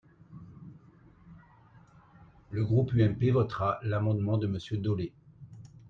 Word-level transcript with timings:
Le 2.49 2.65
groupe 2.65 2.91
UMP 2.95 3.29
votera 3.31 3.77
l’amendement 3.83 4.39
de 4.39 4.47
Monsieur 4.47 4.77
Dolez. 4.77 5.13